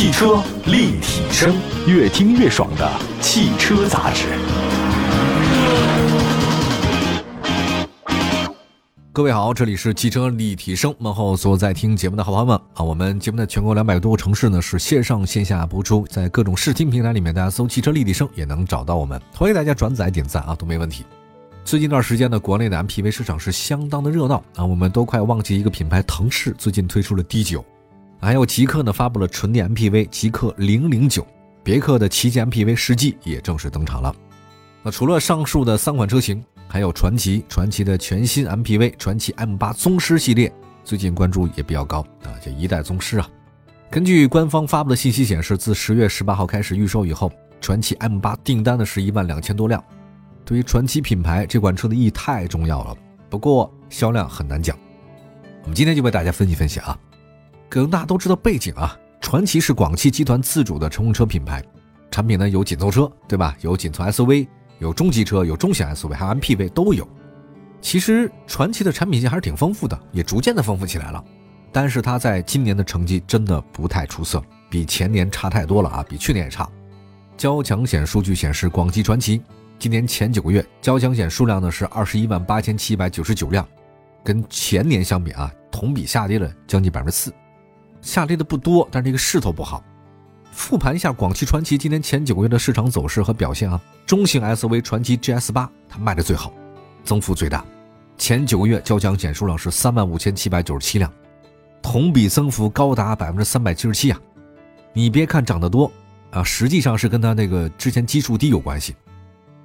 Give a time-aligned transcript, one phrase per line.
[0.00, 1.54] 汽车立体声，
[1.86, 4.28] 越听越爽的汽车杂志。
[9.12, 10.94] 各位好，这里是汽车立体声。
[11.00, 19.20] 问候所有在听节目的好朋友们啊，我们节目的全国两百多个城市呢是线上线下播出，在各种视听平台里面，大家搜“汽车立体声”也能找到我们。
[19.34, 21.04] 欢迎大家转载点赞啊，都没问题。
[21.62, 27.62] 最近一段时间呢，国内的 MPV 市场是相当的热闹啊，我们都快忘记一个品牌腾势最近推出了 D9，
[28.20, 31.26] 还有极客呢发布了纯电 MPV 极客零零九，
[31.64, 34.14] 别克的旗舰 MPV 世纪也正式登场了。
[34.82, 36.42] 那除了上述的三款车型。
[36.72, 40.52] 还有传奇，传奇的全新 MPV 传奇 M8 宗师系列，
[40.84, 43.28] 最近关注也比较高啊，这一代宗师啊。
[43.90, 47.28] 根据官方发布的信息显示，自十月十八号开始预售以后，
[47.60, 49.82] 传奇 M8 订单的是一万两千多辆。
[50.44, 52.96] 对于传奇品牌，这款车的意义太重要了。
[53.28, 54.78] 不过销量很难讲。
[55.62, 56.96] 我们今天就为大家分析分析啊。
[57.70, 61.64] 可能大家都知道背景啊，传奇是广汽集团自主的乘用车品牌，
[62.10, 63.56] 产品呢有紧凑车，对吧？
[63.62, 64.46] 有紧凑 SUV。
[64.80, 67.06] 有中级车，有中型 SUV，还有 MPV 都有。
[67.82, 71.22] 其实传祺的产品线还是挺丰富的，也逐渐的丰富起来了。
[71.70, 76.68] 但是它在今年的成绩真的不太出色，比前年差太多了啊，比去年也差。
[77.36, 79.42] 交强险数据显示，广汽传祺
[79.78, 83.68] 今年前九个月交强险数量呢是二十一万八千七百九十九辆，
[84.24, 87.30] 跟前年相比啊，同比下跌了将近百分之四，
[88.02, 89.82] 下跌的不多，但是这个势头不好。
[90.52, 96.52] 复盘一下广汽传祺今年前九个月的市场走势和表现啊，中型 SUV 传祺 GS 八它卖的最好，
[97.04, 97.64] 增幅最大，
[98.18, 101.10] 前九个月交强险数量是三万五千七百九十七辆，
[101.80, 104.20] 同比增幅高达百分之三百七十七啊！
[104.92, 105.90] 你别看涨得多
[106.30, 108.94] 啊，实际上是跟它那个之前基数低有关系。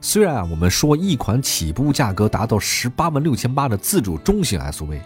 [0.01, 4.99] 虽然啊，我们说一款起步价格达到十八万六千八的自主中型 SUV，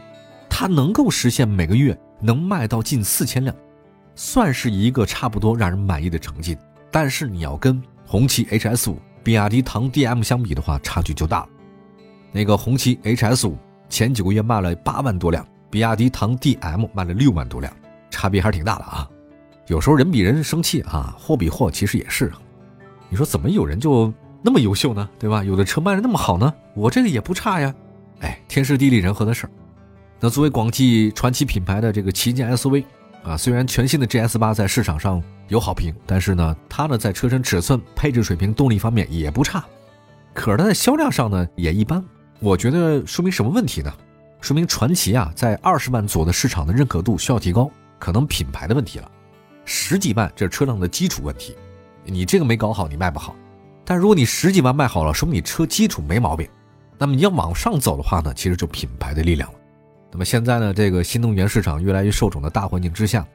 [0.49, 3.55] 它能够实现每个月能卖到近四千辆。
[4.15, 6.57] 算是一个差不多让人满意的成绩，
[6.91, 11.47] 但是你要跟红旗 HS 五、比亚迪唐 DM 相比的话，差距就大了。
[12.31, 13.57] 那个红旗 HS 五
[13.87, 17.73] 前几个月卖了八万多辆，比亚迪唐 DM 卖了六万多辆，
[18.09, 19.09] 差别还是挺大的啊。
[19.67, 22.29] 有时候人比人生气啊，货比货其实也是。
[23.07, 25.09] 你说怎么有人就那么优秀呢？
[25.17, 25.43] 对吧？
[25.43, 27.73] 有的车卖的那么好呢，我这个也不差呀。
[28.19, 29.49] 哎，天时地利人和的事儿。
[30.19, 32.83] 那作为广汽传祺品牌的这个旗舰 SUV。
[33.21, 39.63] 啊，虽然全新的 GS 八在市场上有好评，但是呢，它呢在车身尺寸、配置水平、动力方面也不差，
[40.33, 42.01] 可是它在销量上呢也一般。
[42.39, 43.93] 我觉得说明什么问题呢？
[44.39, 47.69] 说明传祺啊在二十万左右的市场的认可度需要提高，
[47.99, 49.11] 可能品牌的问题了。
[49.65, 51.57] 十几万这是车辆的基础问题，
[52.05, 53.35] 你这个没搞好，你卖不好。
[53.83, 56.47] 但如果你十几万卖好了，说明你车基础没毛病。
[56.97, 59.58] 那么你要往上走的话呢，其实就品牌的力量了。
[60.11, 63.25] 那么现在呢，这个新能源市场越来越受宠的大环境之下，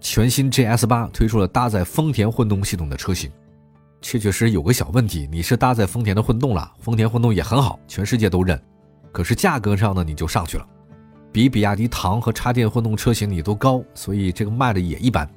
[0.00, 3.30] 全新 GS 八推出了搭载丰田混动系统的车型，
[4.00, 8.60] 确确实有个小问题，你是搭载丰田的混动了，丰田混动也很好，全世界都认，
[9.12, 10.66] 可是价格上呢你就上去了，
[11.30, 15.28] 比比亚迪唐和插电混动车型你都高，所以这个卖的也一般。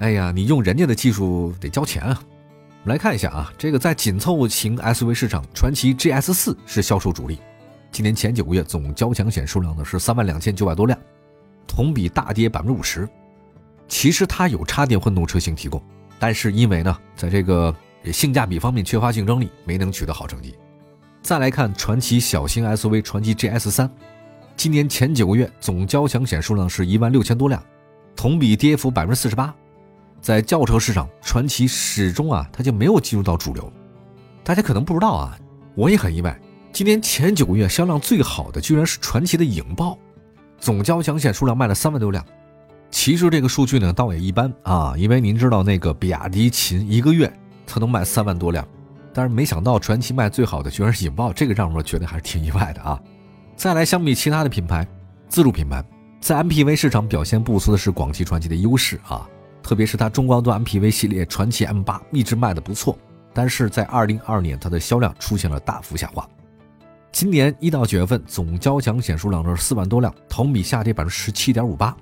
[0.00, 2.20] 哎呀，你用人家的技术得交钱啊。
[2.82, 7.38] 我们来看一下啊，这个在紧凑型 SUV 市场，传祺 GS 四是销售主力。
[7.94, 10.98] 今年前九个月总交强险数量呢是三万两千九百多辆，
[11.64, 13.08] 同比大跌百分之五十。
[13.86, 15.80] 其实它有插电混动车型提供，
[16.18, 17.72] 但是因为呢，在这个
[18.12, 20.56] 性价比方面缺乏竞争力，没能取得好成绩。
[21.22, 23.88] 再来看传祺小型 SUV 传祺 GS 三，
[24.56, 27.62] 今年前九个月总交强险数量是一万六千多辆，
[28.16, 29.54] 同比跌幅百分之四十八。
[30.20, 33.72] 在轿车市场，传祺始终啊，它就没有进入到主流。
[34.42, 35.38] 大家可能不知道啊，
[35.76, 36.36] 我也很意外。
[36.74, 39.96] 今年前九个月销量最好的居然是传祺的影豹，
[40.58, 42.26] 总交强险数量卖了三万多辆。
[42.90, 47.32] 其实这个数据呢倒也一般啊，因为您知道那个比亚迪秦一个月
[47.64, 48.66] 它能卖三万多辆，
[49.12, 53.00] 但是没想到传祺卖最好的居然是影豹，这个让我觉得还是挺意外的啊。
[53.54, 54.84] 再来相比其他的品牌，
[55.28, 55.80] 自主品牌
[56.20, 59.28] 在 MPV 市场表现不错的是广汽传祺的优势啊，
[59.62, 62.98] 特别是它中高端 MPV 系列传祺 M8 一直卖的不错，
[63.32, 66.28] 但是在2022年它的销量出现了大幅下滑。
[67.14, 71.96] 今年一到九月份，总交强险数量是四万多辆，同比下跌百分之十七点五八。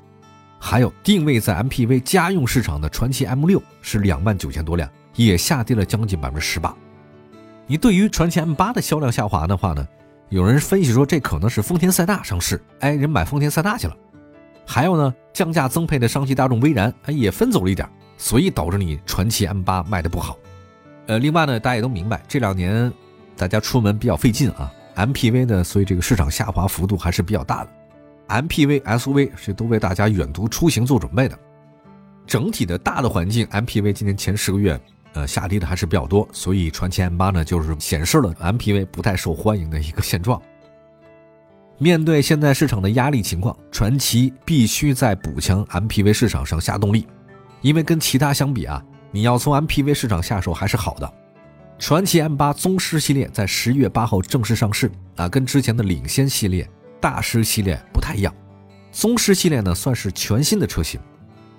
[0.59, 6.75] 还有定位在 MPV 家用市场的传祺 M 六是两万九千多辆，也下跌了将近百分之十八。
[7.67, 9.87] 你对于传祺 M 八的销量下滑的话呢？
[10.31, 13.95] 有人分析说这可能是丰田塞纳上市，哎，人买丰田塞纳去了。
[14.67, 17.87] 还有呢，降价增配的上汽大众威然，哎，也分走了一点，
[18.17, 20.39] 所以导致你传祺 M 八卖的不好。
[21.07, 22.91] 呃，另外呢，大家也都明白，这两年
[23.37, 24.73] 大家出门比较费劲啊。
[24.97, 27.71] MPV 呢，所以这个市场下滑幅度还是比较大的。
[28.29, 31.39] MPV、SUV 是都为大家远途出行做准备的。
[32.27, 34.81] 整体的大的环境，MPV 今年前十个月，
[35.13, 40.41] 呃，下跌的还是比较多，所以传祺 M 八呢，就是显示了 MPV 不太受欢迎的一个现状。
[41.79, 47.07] 面对现在市场的压力情况，传祺必须在补强 MPV 市场上下动力，
[47.61, 51.13] 因为跟其他相比啊，你要从 MPV 市场下手还是好的。
[51.83, 56.71] 传祺 M 八宗师系列在十月八号正式上市啊，跟之前的领先系列、
[57.01, 58.33] 大师系列不太一样。
[58.93, 61.01] 宗师系列呢，算是全新的车型。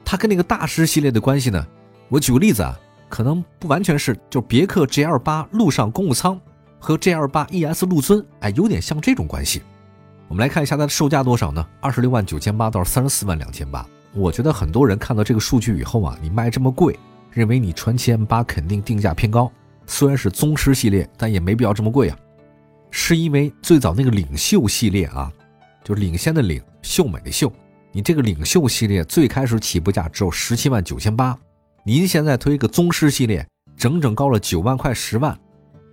[0.05, 1.67] 它跟那个大师系列的关系呢？
[2.07, 2.73] 我举个例子啊，
[3.09, 6.39] 可能不完全是，就别克 GL 八陆上公务舱
[6.79, 9.61] 和 GL 八 ES 陆尊，哎，有点像这种关系。
[10.29, 11.67] 我们来看一下它的售价多少呢？
[11.81, 13.85] 二十六万九千八到三十四万两千八。
[14.13, 16.97] 我觉得很多人看到这个数据以后啊，你卖这么贵，
[17.29, 19.51] 认为你传祺 M 八肯定定价偏高。
[19.85, 22.18] 虽然是宗师系列，但也没必要这么贵啊。
[22.89, 25.31] 是因为最早那个领袖系列啊，
[25.83, 27.51] 就领先的领，秀美的秀。
[27.91, 31.38] 你这个领袖系列最开始起步价只有十七万九千八，
[31.83, 33.47] 您现在推一个宗师系列，
[33.77, 35.38] 整整高了九万块十万，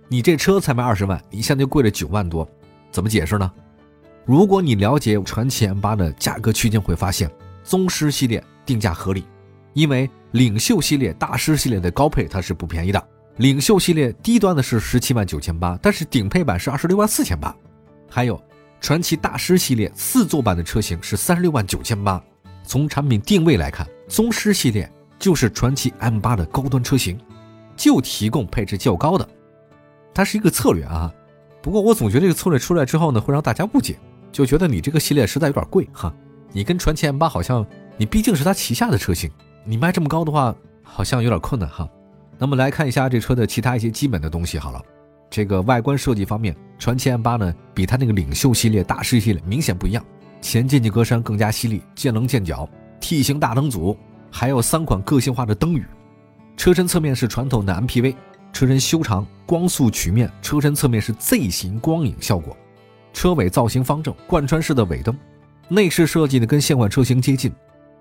[0.07, 2.47] 你这车才卖二十万，你现在就贵了九万多，
[2.91, 3.51] 怎么解释呢？
[4.25, 7.29] 如果你了解传祺 M 八的价格区间，会发现
[7.63, 9.25] 宗师系列定价合理，
[9.73, 13.07] 因为领袖系列、大师系列的高配它是不便宜的，
[13.41, 17.53] 领袖系列低端的是十七万九千八，但是顶配版是二十六万四千八，
[18.07, 18.39] 还有。
[18.79, 22.23] 传奇大师系列四座版的车型是三十六万九千八。
[22.63, 27.19] 从产品定位来看，宗师系列就是传奇 M 八的高端车型，
[27.75, 29.27] 就提供配置较高的。
[30.13, 31.11] 它是一个策略啊。
[31.63, 33.97] 不过我总觉得这个策略出来之后呢，会让大家误解，
[34.31, 36.13] 就觉得你这个系列实在有点贵哈。
[36.51, 37.65] 你跟传奇 M 八好像，
[37.97, 39.31] 你毕竟是它旗下的车型，
[39.63, 41.89] 你卖这么高的话，好像有点困难哈。
[42.41, 44.81] 那么来看一下这车的其他一些基本的东西好了。
[45.29, 50.03] 这个外观设计方面，传祺 M 八呢比它那个领袖系列、大师系列明显不一样。
[50.41, 52.67] 前进气格栅更加犀利，见棱见角
[52.99, 53.95] ，T 型大灯组，
[54.31, 55.85] 还有三款个性化的灯语。
[56.57, 58.15] 车身侧面是传统的 MPV，
[58.51, 62.57] 车身修长，光速曲面，车身侧面是 Z 型光影效果。
[63.13, 65.15] 车尾造型方正，贯穿式的尾灯。
[65.67, 67.53] 内饰设计呢跟现款车型接近，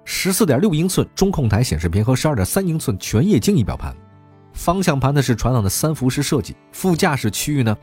[0.06, 3.94] 十四点六英寸中控台显示屏和十二点三英寸全液晶仪表盘。
[4.60, 7.74] 方向盘呢是传统的三辐式设计，副驾驶区域呢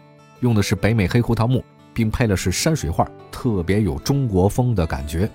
[0.42, 5.28] 用的是北美黑胡桃木，并配的是山水画，特别有中国风的感觉。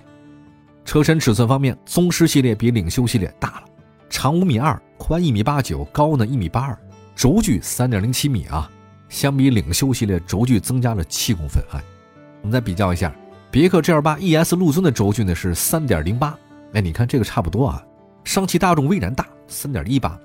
[0.84, 3.64] 车身尺寸方面，宗师系列比领袖系列大了，
[4.08, 6.78] 长五米二，宽一米八九，高呢一米八二，
[7.16, 8.70] 轴距三点零七米啊，
[9.08, 11.60] 相比领袖系列轴距增加了七公分。
[11.72, 11.82] 哎，
[12.42, 13.12] 我们再比较一下，
[13.50, 16.38] 别克 GL 八 ES 陆尊的轴距呢是三点零八，
[16.74, 17.84] 哎，你看这个差不多啊，
[18.22, 20.16] 上汽大众威然大三点一八。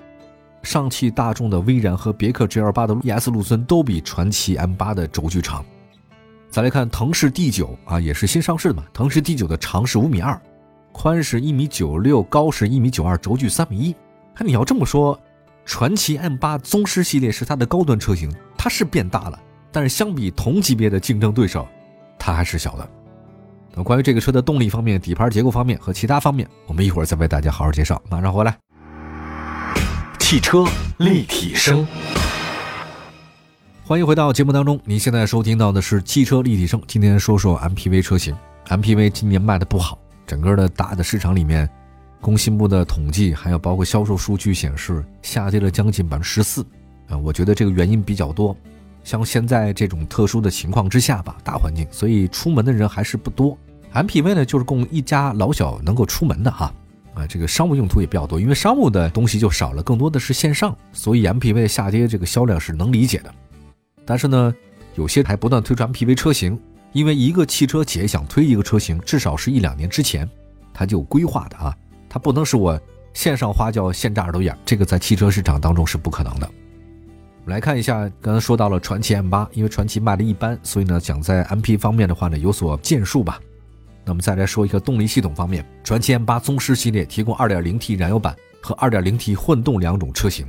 [0.67, 5.63] 上汽大众的威然和别克 GL 八的 ES 陆尊都比传祺 M 八的轴距长。
[6.49, 8.83] 再来看腾势 D 九啊，也是新上市的嘛。
[8.91, 10.37] 腾势 D 九的长是五米二，
[10.91, 13.95] 宽是一米九六，高是一米九二，轴距三米一。
[14.35, 15.17] 看你要这么说，
[15.63, 19.39] 传祺 M 八宗师系列是它的高端车型，它是变大了，
[19.71, 21.65] 但是相比同级别的竞争对手，
[22.19, 22.89] 它还是小的。
[23.73, 28.01] 那关于这个车的动力方面、底盘结构方面和其他方面，我们一会儿再为大家好好介绍。
[28.09, 28.66] 马上回来。
[30.29, 30.65] 汽车
[30.97, 31.87] 立体声，
[33.85, 34.77] 欢迎回到节目当中。
[34.83, 36.81] 您现在收听到的是汽车立体声。
[36.85, 38.35] 今天说说 MPV 车型。
[38.67, 41.69] MPV 今年卖的不好，整个的大的市场里面，
[42.19, 46.61] 工信部的统计还有包括销售数据显示，下跌了将近百分之十四。
[47.07, 48.53] 啊，我觉得这个原因比较多。
[49.05, 53.57] 像现在这种特殊的情况之下吧，大环境，所以出门的人还是不多。
[53.93, 56.65] MPV 呢，就是供一家老小能够出门的哈。
[56.65, 56.73] 啊，
[57.17, 63.33] 啊这个商务用途也比较多，因为商务的东西就少了，更多的是线上，所以 MPV 的下跌这个销量是能理解的。
[64.05, 64.53] 但是呢，
[64.95, 66.59] 有些还不断推出 MPV 车型，
[66.93, 70.29] 因为一个汽车企业想推一个车型，至少是一两年之前，
[70.73, 71.75] 它就规划的啊，
[72.07, 72.79] 它不能是我
[73.13, 76.47] 线上花轿现榨耳朵眼，这个在汽车市场当中是不可能的。
[77.43, 83.39] 我们来看一下，刚才说到了传祺 M 八，因为传祺卖的一般，所以呢，想在 MP 方面的话呢有所建树吧。
[84.07, 90.47] 那么再来说一个动力系统方面，传祺 M 八宗师系列提供 2.0T 燃油版和 2.0T 混动两种车型。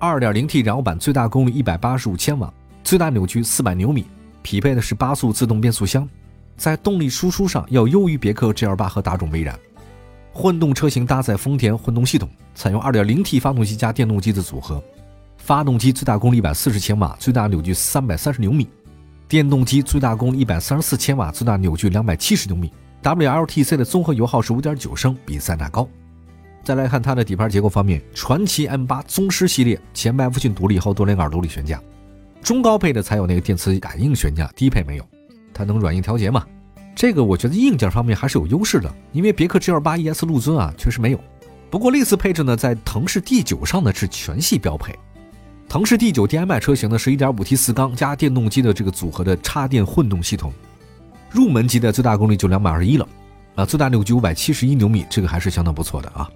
[0.00, 4.06] 2.0T 燃油版最大功率185千瓦，最大扭矩400牛米，
[4.42, 6.08] 匹配的是八速自动变速箱，
[6.56, 9.56] 在动力输出上要优于别克 GL8 和大众威然。
[10.32, 14.82] 混动车型搭载丰田混动系统，采用 2.0T 发动机加电动机的组合，
[15.36, 18.66] 发动机最大功率140千瓦，最大扭矩330牛米。
[19.30, 22.72] 电动机最大功率一百三十四千瓦，最大扭矩两百七十牛米。
[23.00, 25.88] WLTC 的综合油耗是五点九升，比塞纳高。
[26.64, 31.80] 再来看它的底盘结构方面，传祺 M 八宗师系列前麦弗逊独立后多连杆独立悬架，
[32.42, 35.06] 中高配的才有那个电磁感应悬架，低配没有。
[35.54, 36.44] 它能软硬调节嘛？
[36.96, 41.20] 这个我觉得硬件方面还是有优势的，因为别克 GL 八 ES 陆尊啊确实没有。
[41.70, 44.92] 不过类似配置呢，在腾势 D9 上呢是全系标配。
[45.70, 50.52] 腾势 D9 DMI 车型呢是 1.5T 四缸加电动机的这个组合的插电混动系统，
[51.30, 53.06] 入门级的最大功率就两百二十一了，
[53.54, 56.28] 啊，最大扭矩五百七十一牛米，这个还是相当不错的啊。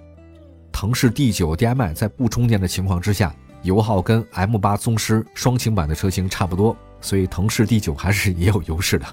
[0.71, 9.05] 腾势 D9 DMI 在不充电的情况之下，油耗跟 M8 宗师双擎版的车型差不多，所以腾势 D9 还是也有优势的。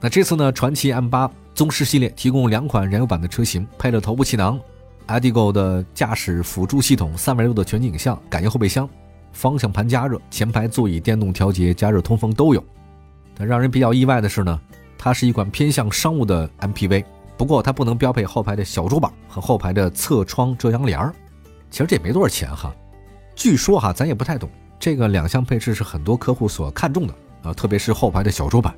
[0.00, 4.58] 那这次呢，传祺 M8 宗师系列提供两款燃油版的车型，配了头部气囊
[5.06, 8.90] ，Adigo 的驾驶辅助系统，三百六的全景影像，感应后备箱。
[9.34, 12.64] 方向盘加热，前排座椅电动调节、加热通风都有。
[13.36, 14.58] 但让人比较意外的是呢，
[14.96, 17.04] 它是一款偏向商务的 MPV，
[17.36, 21.12] 不过它不能标配后排的小桌板和后排的侧窗遮阳帘儿。
[21.70, 22.74] 其实这也没多少钱哈。
[23.34, 24.48] 据说哈，咱也不太懂，
[24.78, 28.72] 这个两项配置是很多客户所看重的啊，特别是后排的小桌板。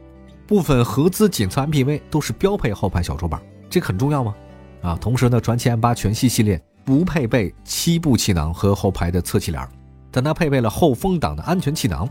[0.47, 4.35] 部分合资紧凑 MPV 都是标配后排小桌板，这很重要吗？
[4.81, 9.69] 啊，同时呢，传祺 M8 全系系列不配备七部气囊和后排的侧气帘儿。
[10.17, 12.09] 但它配备了后风挡的安全气囊，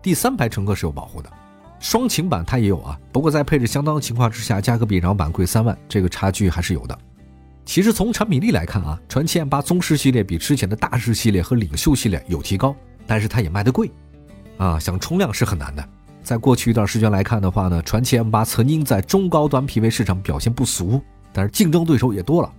[0.00, 1.28] 第三排乘客是有保护的。
[1.80, 6.96] 双擎版它也有啊，不过在配置相当的情况之下，价格比燃油版贵三万，这个差距还是有的。
[7.64, 12.72] 其实从产品力来看啊，传祺 M8 宗师系列比之前的大师系列和领袖系列有提高，
[13.04, 13.90] 但是它也卖得贵，
[14.56, 15.84] 啊，想冲量是很难的。
[16.22, 21.02] 在过去一段时间来看的话呢，传祺 M8 曾经在中高端 PV 市场表现不俗，
[21.32, 22.52] 但是竞争对手也多了。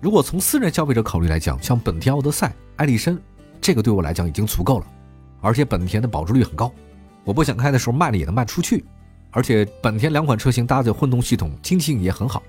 [0.00, 3.18] 如果从私人消费者考虑来讲，像本田奥德赛、艾力绅。
[3.60, 4.86] 这个对我来讲已经足够了，
[5.40, 6.72] 而且本田的保值率很高，
[7.24, 8.84] 我不想开的时候卖了也能卖出去，
[9.30, 12.42] 而且本田两款车型搭载混动系统，经济性也很好。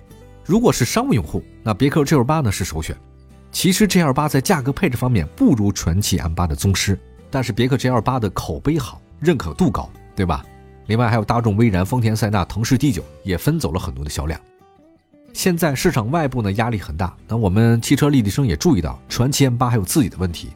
[0.45, 2.95] 如果是商务用户，那别克 GL8 呢是首选。
[3.51, 6.99] 其实 GL8 在价格配置方面不如传祺 M8 的宗师，
[7.31, 10.45] 但是别克 GL8 的口碑好，认可度高，对吧？
[10.87, 14.39] 另外还有大众威然、丰田塞纳、腾势 D9 也分走了很多的销量。
[15.33, 20.49] 现在市场外部呢压力很大，那我们汽车立体声也注意到，传祺 M8 还有自己的问题。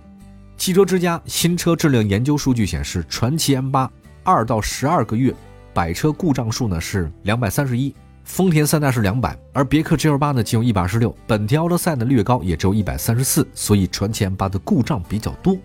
[0.57, 3.89] 汽车之家新车质量研究数据显示，传祺 M8
[4.23, 5.33] 二到十二个月
[5.73, 7.93] 百车故障数呢是两百三十一，
[8.23, 15.57] 丰田塞纳是两百，而别克 GL8 呢仅有一百二十六，本田奥德赛呢略高，也只有一百三十四，所以传祺 M8 的故障比较多。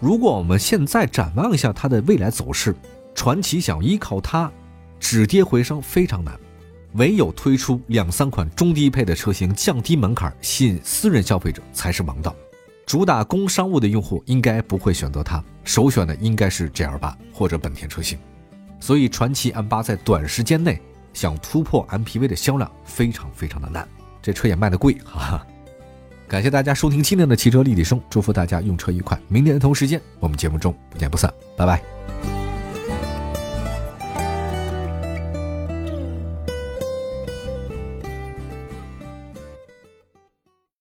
[0.00, 2.74] 如果我们现在展望一下它的未来走势，
[3.14, 4.50] 传祺想依靠它
[4.98, 6.38] 止跌回升非常难，
[6.94, 12.34] 唯有推出两三款中低配的车型，降低门槛，吸引私人消费者才是王道。
[12.86, 18.18] 主打工商务的用户应该不会选择它，首选的应该是 G L 八或者本田车型，
[18.78, 20.80] 所以传祺 M 八在短时间内
[21.12, 23.88] 想突破 MPV 的销量非常非常的难，
[24.20, 25.44] 这车也卖的贵哈。
[26.28, 29.18] 感谢大家收听今天的汽车立体声，祝福大家用车愉快。
[29.28, 32.43] 明天的同时间，我们节目中不见不散，拜拜。